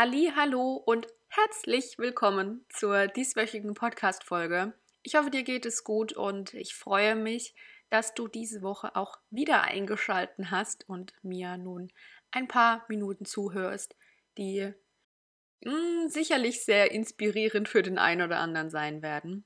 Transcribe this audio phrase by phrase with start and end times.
[0.00, 4.72] Halli, hallo und herzlich willkommen zur dieswöchigen Podcast Folge.
[5.02, 7.54] Ich hoffe, dir geht es gut und ich freue mich,
[7.90, 11.92] dass du diese Woche auch wieder eingeschalten hast und mir nun
[12.30, 13.94] ein paar Minuten zuhörst,
[14.38, 14.72] die
[15.66, 19.44] mh, hm, sicherlich sehr inspirierend für den einen oder anderen sein werden.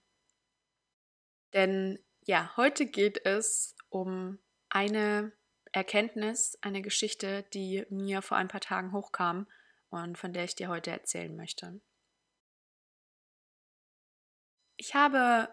[1.53, 5.33] Denn ja, heute geht es um eine
[5.73, 9.49] Erkenntnis, eine Geschichte, die mir vor ein paar Tagen hochkam
[10.03, 11.81] und von der ich dir heute erzählen möchte.
[14.77, 15.49] Ich habe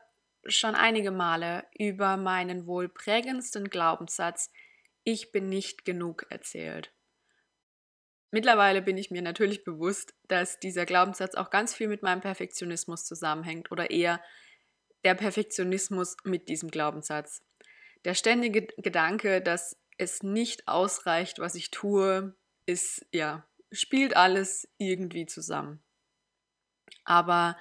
[0.46, 4.52] schon einige Male über meinen wohl prägendsten Glaubenssatz
[5.04, 6.94] Ich bin nicht genug erzählt.
[8.32, 13.06] Mittlerweile bin ich mir natürlich bewusst, dass dieser Glaubenssatz auch ganz viel mit meinem Perfektionismus
[13.06, 14.22] zusammenhängt oder eher
[15.04, 17.44] der Perfektionismus mit diesem Glaubenssatz.
[18.06, 25.26] Der ständige Gedanke, dass es nicht ausreicht, was ich tue, ist ja spielt alles irgendwie
[25.26, 25.84] zusammen.
[27.04, 27.58] Aber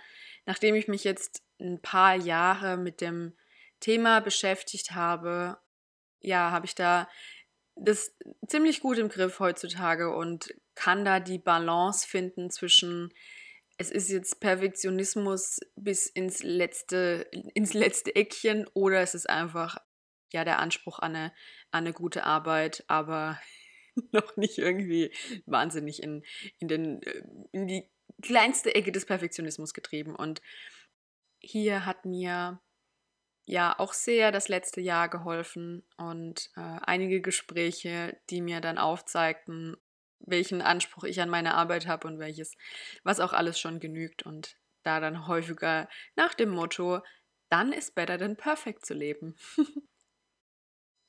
[0.47, 3.36] nachdem ich mich jetzt ein paar Jahre mit dem
[3.80, 5.58] Thema beschäftigt habe,
[6.20, 7.08] ja, habe ich da
[7.77, 8.14] das
[8.47, 13.12] ziemlich gut im Griff heutzutage und kann da die Balance finden zwischen
[13.78, 19.78] es ist jetzt Perfektionismus bis ins letzte ins letzte Eckchen oder es ist einfach
[20.33, 21.33] ja der Anspruch an eine,
[21.70, 23.41] an eine gute Arbeit, aber
[24.12, 25.12] noch nicht irgendwie
[25.46, 26.24] wahnsinnig in,
[26.58, 27.91] in, den, äh, in die
[28.22, 30.14] kleinste Ecke des Perfektionismus getrieben.
[30.14, 30.42] Und
[31.41, 32.60] hier hat mir
[33.47, 39.77] ja auch sehr das letzte Jahr geholfen und äh, einige Gespräche, die mir dann aufzeigten,
[40.20, 42.56] welchen Anspruch ich an meine Arbeit habe und welches,
[43.02, 47.00] was auch alles schon genügt und da dann häufiger nach dem Motto,
[47.50, 49.36] dann ist better than perfect zu leben.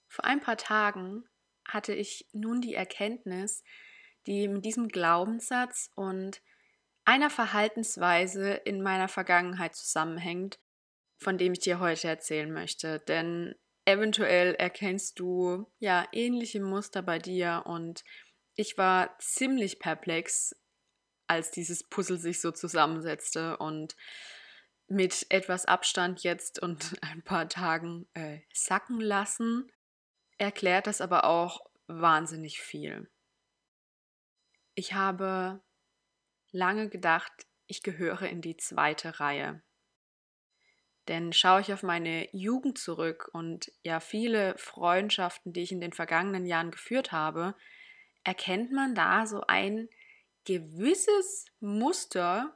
[0.08, 1.24] Vor ein paar Tagen
[1.68, 3.64] hatte ich nun die Erkenntnis,
[4.28, 6.42] die mit diesem Glaubenssatz und
[7.06, 10.60] einer Verhaltensweise in meiner Vergangenheit zusammenhängt,
[11.18, 13.00] von dem ich dir heute erzählen möchte.
[13.00, 13.56] Denn
[13.86, 18.04] eventuell erkennst du ja ähnliche Muster bei dir und
[18.56, 20.56] ich war ziemlich perplex,
[21.28, 23.96] als dieses Puzzle sich so zusammensetzte und
[24.88, 29.72] mit etwas Abstand jetzt und ein paar Tagen äh, sacken lassen,
[30.42, 33.10] erklärt das aber auch wahnsinnig viel.
[34.74, 35.62] Ich habe
[36.52, 37.32] lange gedacht,
[37.68, 39.62] ich gehöre in die zweite Reihe.
[41.08, 45.94] Denn schaue ich auf meine Jugend zurück und ja viele Freundschaften, die ich in den
[45.94, 47.56] vergangenen Jahren geführt habe,
[48.24, 49.90] erkennt man da so ein
[50.46, 52.56] gewisses Muster,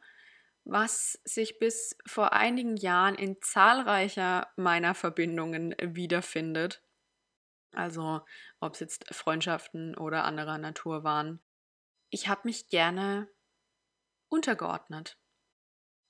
[0.64, 6.85] was sich bis vor einigen Jahren in zahlreicher meiner Verbindungen wiederfindet.
[7.76, 8.22] Also
[8.60, 11.42] ob es jetzt Freundschaften oder anderer Natur waren.
[12.10, 13.30] Ich habe mich gerne
[14.30, 15.18] untergeordnet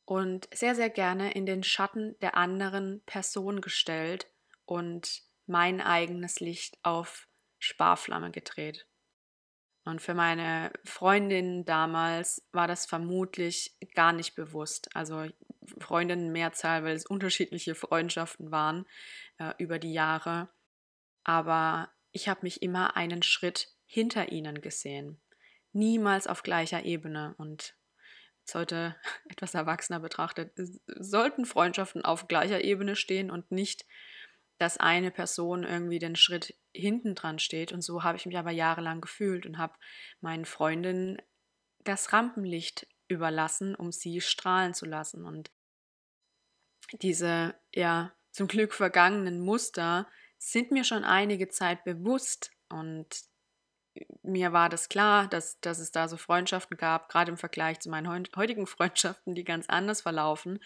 [0.05, 4.31] und sehr, sehr gerne in den Schatten der anderen Person gestellt
[4.65, 7.27] und mein eigenes Licht auf
[7.59, 8.87] Sparflamme gedreht.
[9.83, 14.89] Und für meine Freundin damals war das vermutlich gar nicht bewusst.
[14.95, 15.27] Also
[15.79, 18.85] Freundinnen Mehrzahl, weil es unterschiedliche Freundschaften waren
[19.37, 20.49] äh, über die Jahre
[21.25, 25.19] aber ich habe mich immer einen Schritt hinter ihnen gesehen.
[25.73, 27.75] Niemals auf gleicher Ebene und
[28.53, 28.95] heute
[29.29, 30.53] etwas erwachsener betrachtet,
[30.85, 33.85] sollten Freundschaften auf gleicher Ebene stehen und nicht,
[34.57, 37.73] dass eine Person irgendwie den Schritt hinten dran steht.
[37.73, 39.73] Und so habe ich mich aber jahrelang gefühlt und habe
[40.21, 41.21] meinen Freundinnen
[41.83, 45.25] das Rampenlicht überlassen, um sie strahlen zu lassen.
[45.25, 45.51] Und
[47.01, 50.07] diese ja zum Glück vergangenen Muster
[50.45, 53.07] sind mir schon einige Zeit bewusst und
[54.21, 57.89] mir war das klar, dass, dass es da so Freundschaften gab, gerade im Vergleich zu
[57.89, 60.59] meinen heutigen Freundschaften, die ganz anders verlaufen.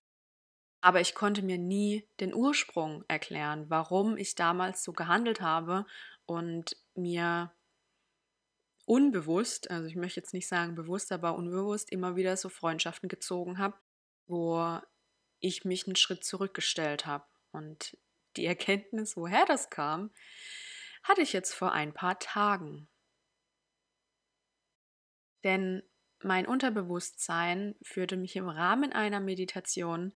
[0.82, 5.86] Aber ich konnte mir nie den Ursprung erklären, warum ich damals so gehandelt habe
[6.26, 7.54] und mir
[8.86, 13.60] unbewusst, also ich möchte jetzt nicht sagen bewusst, aber unbewusst immer wieder so Freundschaften gezogen
[13.60, 13.78] habe,
[14.28, 14.80] wo
[15.40, 17.98] ich mich einen Schritt zurückgestellt habe und
[18.38, 20.12] die Erkenntnis, woher das kam,
[21.04, 22.88] hatte ich jetzt vor ein paar Tagen.
[25.44, 25.84] Denn
[26.22, 30.14] mein Unterbewusstsein führte mich im Rahmen einer Meditation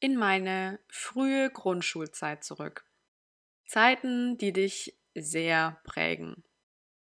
[0.00, 2.84] in meine frühe Grundschulzeit zurück.
[3.66, 6.44] Zeiten, die dich sehr prägen.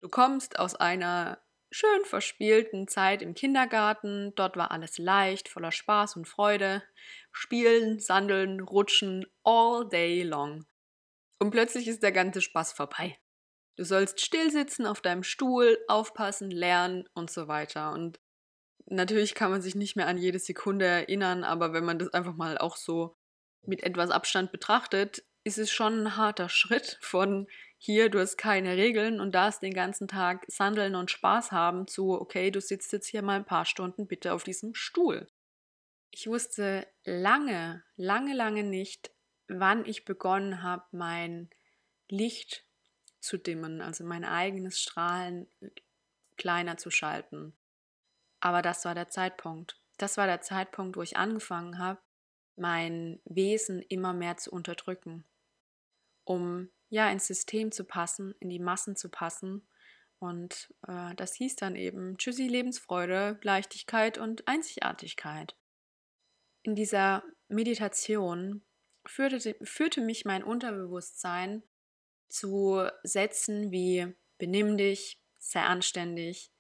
[0.01, 1.44] Du kommst aus einer
[1.75, 4.33] schön verspielten Zeit im Kindergarten.
[4.37, 6.85] Dort war alles leicht, voller Spaß und Freude.
[7.33, 10.67] Spielen, sandeln, rutschen, all day long.
[11.41, 13.19] Und plötzlich ist der ganze Spaß vorbei.
[13.77, 17.91] Du sollst still sitzen auf deinem Stuhl, aufpassen, lernen und so weiter.
[17.91, 18.21] Und
[18.87, 22.37] natürlich kann man sich nicht mehr an jede Sekunde erinnern, aber wenn man das einfach
[22.37, 23.17] mal auch so
[23.67, 27.49] mit etwas Abstand betrachtet, ist es schon ein harter Schritt von
[27.87, 32.19] hier, du hast keine Regeln und darfst den ganzen Tag sandeln und Spaß haben zu,
[32.19, 35.29] okay, du sitzt jetzt hier mal ein paar Stunden bitte auf diesem Stuhl.
[36.11, 39.11] Ich wusste lange, lange, lange nicht,
[39.49, 41.51] wann ich begonnen habe, mein
[42.09, 42.65] Licht
[43.21, 45.47] zu dimmen, also mein eigenes Strahlen
[46.39, 47.55] kleiner zu schalten.
[48.41, 49.79] Aber das war der Zeitpunkt.
[49.99, 52.01] Das war der Zeitpunkt, wo ich angefangen habe,
[52.57, 55.27] mein Wesen immer mehr zu unterdrücken,
[56.25, 59.67] um ja ins System zu passen, in die Massen zu passen.
[60.19, 65.57] Und äh, das hieß dann eben Tschüssi, Lebensfreude, Leichtigkeit und Einzigartigkeit.
[66.63, 68.65] In dieser Meditation
[69.07, 71.63] führte, führte mich mein Unterbewusstsein
[72.29, 76.51] zu Sätzen wie benimm dich, sei anständig,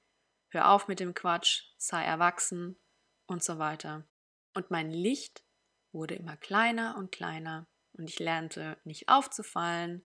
[0.49, 2.79] hör auf mit dem Quatsch, sei erwachsen
[3.27, 4.07] und so weiter.
[4.53, 5.43] Und mein Licht
[5.91, 10.05] wurde immer kleiner und kleiner und ich lernte nicht aufzufallen,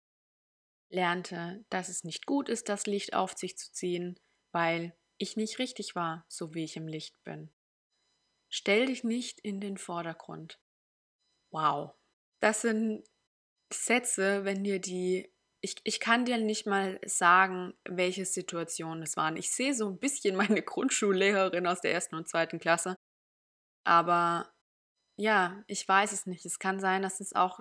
[0.88, 4.18] lernte, dass es nicht gut ist, das Licht auf sich zu ziehen,
[4.52, 7.50] weil ich nicht richtig war, so wie ich im Licht bin.
[8.48, 10.60] Stell dich nicht in den Vordergrund.
[11.50, 11.94] Wow.
[12.40, 13.04] Das sind
[13.72, 15.32] Sätze, wenn dir die
[15.66, 19.36] ich, ich kann dir nicht mal sagen, welche Situationen es waren.
[19.36, 22.96] Ich sehe so ein bisschen meine Grundschullehrerin aus der ersten und zweiten Klasse.
[23.84, 24.52] Aber
[25.18, 26.44] ja, ich weiß es nicht.
[26.44, 27.60] Es kann sein, dass es auch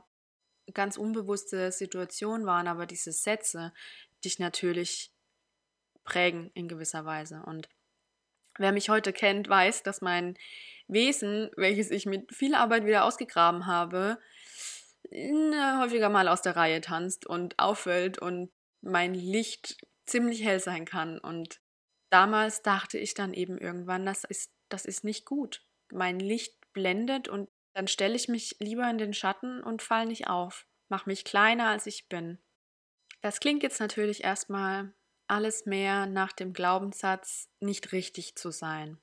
[0.73, 3.73] ganz unbewusste Situationen waren, aber diese Sätze
[4.23, 5.11] dich natürlich
[6.03, 7.43] prägen in gewisser Weise.
[7.45, 7.69] Und
[8.57, 10.37] wer mich heute kennt, weiß, dass mein
[10.87, 14.19] Wesen, welches ich mit viel Arbeit wieder ausgegraben habe,
[15.11, 18.51] häufiger mal aus der Reihe tanzt und auffällt und
[18.81, 21.19] mein Licht ziemlich hell sein kann.
[21.19, 21.61] Und
[22.09, 25.63] damals dachte ich dann eben irgendwann, das ist, das ist nicht gut.
[25.91, 30.27] Mein Licht blendet und dann stelle ich mich lieber in den Schatten und fall nicht
[30.27, 32.39] auf, mach mich kleiner als ich bin.
[33.21, 34.93] Das klingt jetzt natürlich erstmal
[35.27, 38.97] alles mehr nach dem Glaubenssatz, nicht richtig zu sein.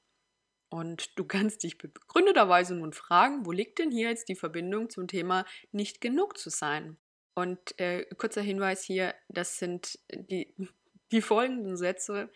[0.70, 5.06] Und du kannst dich begründeterweise nun fragen, wo liegt denn hier jetzt die Verbindung zum
[5.06, 6.96] Thema nicht genug zu sein?
[7.34, 10.54] Und äh, kurzer Hinweis hier, das sind die,
[11.12, 12.30] die folgenden Sätze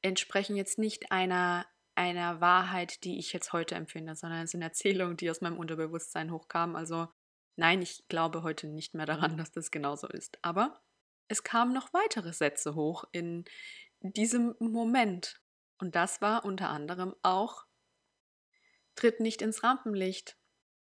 [0.00, 5.16] entsprechen jetzt nicht einer, einer Wahrheit, die ich jetzt heute empfinde, sondern es sind Erzählungen,
[5.16, 6.76] die aus meinem Unterbewusstsein hochkamen.
[6.76, 7.08] Also
[7.56, 10.38] nein, ich glaube heute nicht mehr daran, dass das genauso ist.
[10.42, 10.82] Aber
[11.28, 13.44] es kamen noch weitere Sätze hoch in
[14.00, 15.40] diesem Moment.
[15.78, 17.66] Und das war unter anderem auch,
[18.94, 20.38] tritt nicht ins Rampenlicht,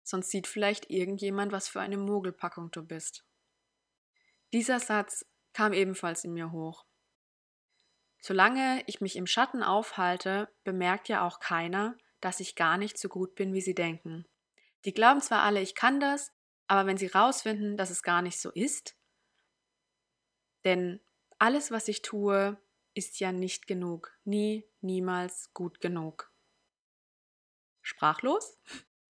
[0.04, 3.26] sonst sieht vielleicht irgendjemand, was für eine Mogelpackung du bist.
[4.52, 6.86] Dieser Satz kam ebenfalls in mir hoch.
[8.26, 13.10] Solange ich mich im Schatten aufhalte, bemerkt ja auch keiner, dass ich gar nicht so
[13.10, 14.26] gut bin, wie sie denken.
[14.86, 16.32] Die glauben zwar alle, ich kann das,
[16.68, 18.96] aber wenn sie rausfinden, dass es gar nicht so ist,
[20.64, 21.02] denn
[21.38, 22.58] alles, was ich tue,
[22.94, 26.32] ist ja nicht genug, nie, niemals gut genug.
[27.82, 28.58] Sprachlos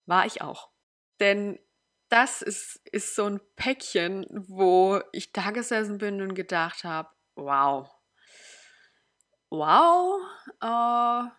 [0.06, 0.72] war ich auch.
[1.20, 1.60] Denn
[2.08, 7.93] das ist, ist so ein Päckchen, wo ich da gesessen bin und gedacht habe, wow,
[9.56, 10.20] wow,
[10.60, 11.30] äh,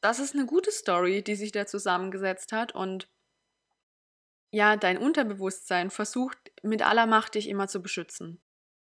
[0.00, 3.08] das ist eine gute Story, die sich da zusammengesetzt hat und
[4.50, 8.40] ja, dein Unterbewusstsein versucht mit aller Macht dich immer zu beschützen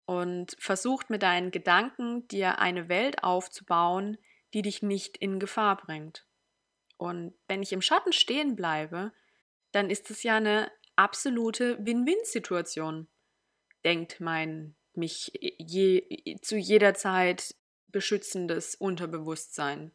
[0.05, 4.19] und versucht mit deinen Gedanken dir eine Welt aufzubauen,
[4.53, 6.27] die dich nicht in Gefahr bringt.
[6.99, 9.13] Und wenn ich im Schatten stehen bleibe,
[9.73, 13.09] dann ist es ja eine absolute Win-Win-Situation,
[13.85, 17.55] denkt mein mich je, zu jeder Zeit
[17.97, 19.91] beschützendes Unterbewusstsein.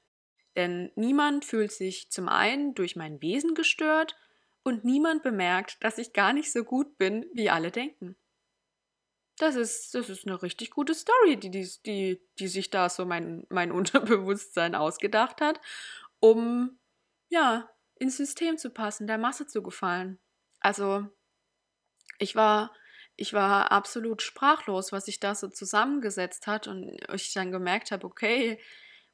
[0.56, 4.16] Denn niemand fühlt sich zum einen durch mein Wesen gestört
[4.64, 8.16] und niemand bemerkt, dass ich gar nicht so gut bin, wie alle denken.
[9.38, 13.06] Das ist, das ist eine richtig gute Story, die, die, die, die sich da so
[13.06, 15.62] mein, mein Unterbewusstsein ausgedacht hat,
[16.20, 16.80] um
[17.30, 20.18] ja, ins System zu passen, der Masse zu gefallen.
[20.60, 21.08] Also,
[22.18, 22.74] ich war,
[23.16, 28.06] ich war absolut sprachlos, was sich da so zusammengesetzt hat und ich dann gemerkt habe,
[28.06, 28.60] okay,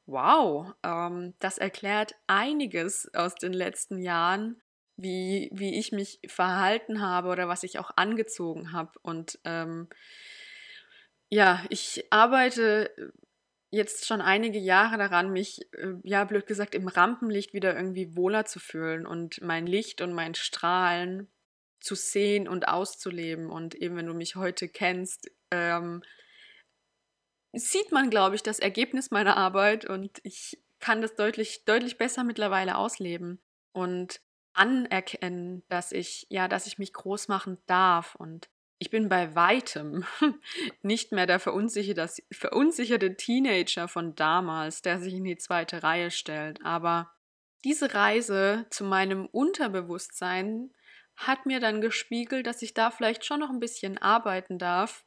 [0.06, 4.60] wow, ähm, das erklärt einiges aus den letzten Jahren,
[4.96, 8.92] wie, wie ich mich verhalten habe oder was ich auch angezogen habe.
[9.02, 9.88] Und ähm,
[11.28, 13.12] ja, ich arbeite
[13.70, 18.44] jetzt schon einige Jahre daran, mich, äh, ja, blöd gesagt, im Rampenlicht wieder irgendwie wohler
[18.44, 21.28] zu fühlen und mein Licht und mein Strahlen
[21.80, 23.50] zu sehen und auszuleben.
[23.50, 26.02] Und eben, wenn du mich heute kennst, ähm,
[27.52, 32.24] sieht man, glaube ich, das Ergebnis meiner Arbeit und ich kann das deutlich, deutlich besser
[32.24, 33.40] mittlerweile ausleben
[33.72, 34.20] und
[34.52, 38.14] anerkennen, dass ich, ja, dass ich mich groß machen darf.
[38.14, 40.04] Und ich bin bei weitem
[40.82, 46.64] nicht mehr der verunsicherte, verunsicherte Teenager von damals, der sich in die zweite Reihe stellt.
[46.64, 47.10] Aber
[47.64, 50.72] diese Reise zu meinem Unterbewusstsein
[51.18, 55.04] hat mir dann gespiegelt, dass ich da vielleicht schon noch ein bisschen arbeiten darf,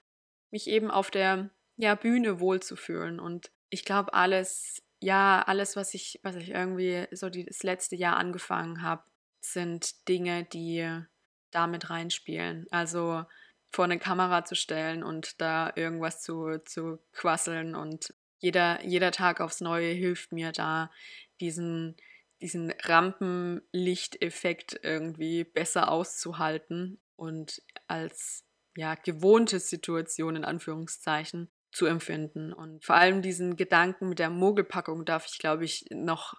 [0.51, 3.19] mich eben auf der ja, Bühne wohlzufühlen.
[3.19, 7.95] Und ich glaube, alles, ja, alles, was ich, was ich irgendwie so die, das letzte
[7.95, 9.03] Jahr angefangen habe,
[9.39, 11.01] sind Dinge, die
[11.49, 12.67] damit reinspielen.
[12.71, 13.23] Also
[13.71, 19.39] vor eine Kamera zu stellen und da irgendwas zu, zu quasseln und jeder, jeder Tag
[19.39, 20.91] aufs Neue hilft mir da,
[21.39, 21.95] diesen,
[22.41, 28.45] diesen Rampenlichteffekt irgendwie besser auszuhalten und als
[28.75, 32.53] ja gewohnte Situation in Anführungszeichen zu empfinden.
[32.53, 36.33] Und vor allem diesen Gedanken mit der Mogelpackung darf ich, glaube ich, noch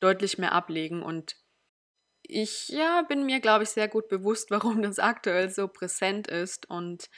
[0.00, 1.02] deutlich mehr ablegen.
[1.02, 1.36] Und
[2.22, 6.68] ich ja, bin mir, glaube ich, sehr gut bewusst, warum das aktuell so präsent ist.
[6.68, 7.08] Und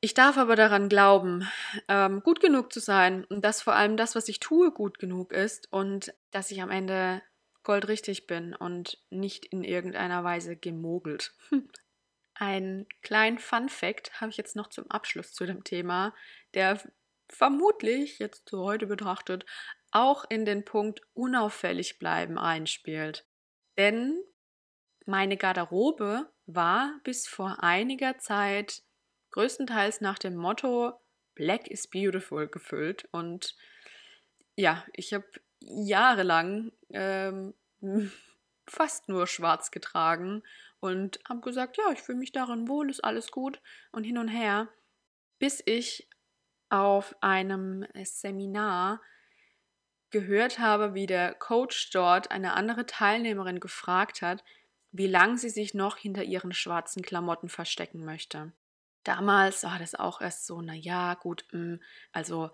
[0.00, 1.48] ich darf aber daran glauben,
[1.88, 5.32] ähm, gut genug zu sein und dass vor allem das, was ich tue, gut genug
[5.32, 7.22] ist und dass ich am Ende
[7.64, 11.34] goldrichtig bin und nicht in irgendeiner Weise gemogelt.
[12.34, 16.14] Ein kleinen Fun Fact habe ich jetzt noch zum Abschluss zu dem Thema,
[16.54, 16.80] der
[17.28, 19.44] vermutlich, jetzt so heute betrachtet,
[19.90, 23.26] auch in den Punkt unauffällig bleiben einspielt.
[23.76, 24.16] Denn
[25.04, 28.82] meine Garderobe war bis vor einiger Zeit
[29.30, 31.00] größtenteils nach dem Motto
[31.34, 33.08] Black is Beautiful gefüllt.
[33.12, 33.56] Und
[34.56, 35.26] ja, ich habe
[35.60, 37.54] jahrelang ähm,
[38.66, 40.42] fast nur schwarz getragen
[40.80, 43.60] und habe gesagt, ja, ich fühle mich darin wohl, ist alles gut
[43.92, 44.68] und hin und her,
[45.38, 46.08] bis ich
[46.68, 49.00] auf einem Seminar
[50.10, 54.44] gehört habe, wie der Coach dort eine andere Teilnehmerin gefragt hat,
[54.90, 58.52] wie lange sie sich noch hinter ihren schwarzen Klamotten verstecken möchte.
[59.08, 61.80] Damals war das auch erst so, na ja, gut, mh, mm,
[62.12, 62.50] also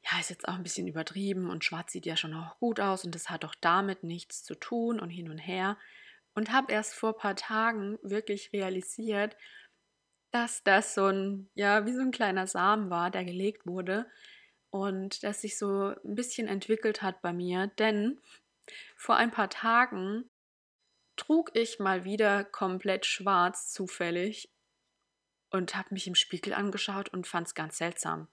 [0.00, 3.04] ja, ist jetzt auch ein bisschen übertrieben und schwarz sieht ja schon auch gut aus
[3.04, 5.76] und das hat doch damit nichts zu tun und hin und her
[6.34, 9.36] und habe erst vor ein paar Tagen wirklich realisiert,
[10.30, 14.10] dass das so ein, ja, wie so ein kleiner Samen war, der gelegt wurde
[14.70, 18.18] und das sich so ein bisschen entwickelt hat bei mir, denn
[18.96, 20.30] vor ein paar Tagen
[21.16, 24.51] trug ich mal wieder komplett schwarz zufällig
[25.52, 28.28] und habe mich im Spiegel angeschaut und fand es ganz seltsam.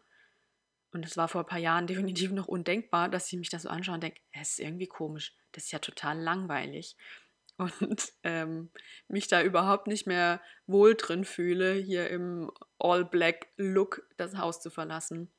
[0.91, 3.69] Und es war vor ein paar Jahren definitiv noch undenkbar, dass ich mich das so
[3.69, 6.95] anschaue und denke, es ist irgendwie komisch, das ist ja total langweilig
[7.57, 8.71] und ähm,
[9.09, 12.49] mich da überhaupt nicht mehr wohl drin fühle, hier im
[12.79, 15.29] All-Black-Look das Haus zu verlassen.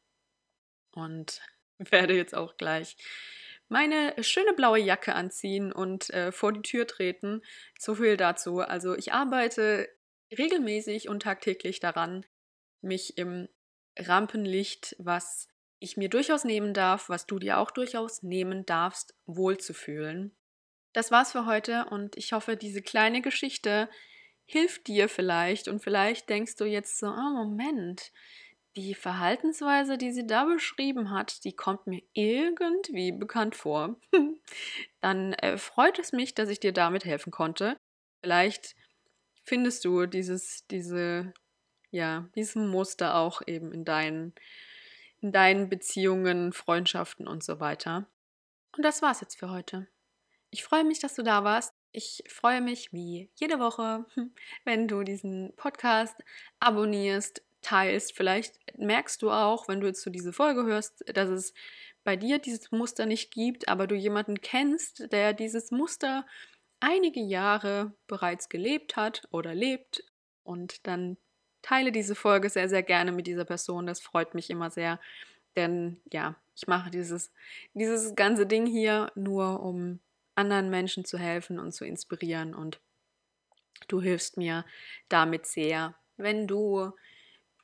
[0.92, 1.40] Und
[1.78, 2.96] werde jetzt auch gleich
[3.68, 7.40] meine schöne blaue Jacke anziehen und äh, vor die Tür treten.
[7.78, 8.58] So viel dazu.
[8.58, 9.88] Also ich arbeite
[10.36, 12.26] regelmäßig und tagtäglich daran,
[12.80, 13.48] mich im
[13.98, 20.36] Rampenlicht, was ich mir durchaus nehmen darf, was du dir auch durchaus nehmen darfst, wohlzufühlen.
[20.92, 23.88] Das war's für heute und ich hoffe, diese kleine Geschichte
[24.44, 28.12] hilft dir vielleicht und vielleicht denkst du jetzt so, oh Moment,
[28.76, 34.00] die Verhaltensweise, die sie da beschrieben hat, die kommt mir irgendwie bekannt vor.
[35.00, 37.76] Dann äh, freut es mich, dass ich dir damit helfen konnte.
[38.22, 38.74] Vielleicht
[39.50, 41.34] findest du dieses, diese,
[41.90, 44.32] ja, diesen Muster auch eben in deinen,
[45.20, 48.06] in deinen Beziehungen, Freundschaften und so weiter.
[48.76, 49.88] Und das war's jetzt für heute.
[50.50, 51.74] Ich freue mich, dass du da warst.
[51.90, 54.06] Ich freue mich wie jede Woche,
[54.64, 56.14] wenn du diesen Podcast
[56.60, 58.16] abonnierst, teilst.
[58.16, 61.54] Vielleicht merkst du auch, wenn du jetzt so diese Folge hörst, dass es
[62.04, 66.24] bei dir dieses Muster nicht gibt, aber du jemanden kennst, der dieses Muster
[66.80, 70.04] einige Jahre bereits gelebt hat oder lebt
[70.42, 71.16] und dann
[71.62, 73.86] teile diese Folge sehr, sehr gerne mit dieser Person.
[73.86, 74.98] Das freut mich immer sehr,
[75.56, 77.32] denn ja, ich mache dieses,
[77.74, 80.00] dieses ganze Ding hier nur, um
[80.34, 82.54] anderen Menschen zu helfen und zu inspirieren.
[82.54, 82.80] Und
[83.88, 84.64] du hilfst mir
[85.08, 86.92] damit sehr, wenn du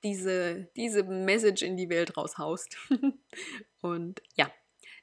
[0.03, 2.77] diese, diese Message in die Welt raushaust.
[3.81, 4.51] und ja,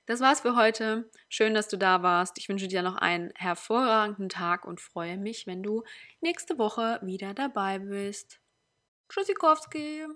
[0.06, 1.10] das war's für heute.
[1.30, 2.38] Schön, dass du da warst.
[2.38, 5.84] Ich wünsche dir noch einen hervorragenden Tag und freue mich, wenn du
[6.22, 8.40] nächste Woche wieder dabei bist.
[9.10, 10.08] Tschüssikowski!